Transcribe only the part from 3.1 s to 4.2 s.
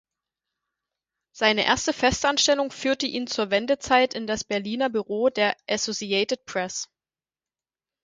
zur Wendezeit